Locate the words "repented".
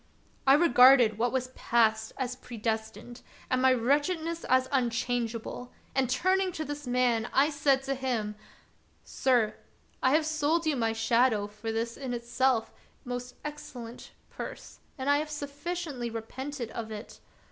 16.09-16.71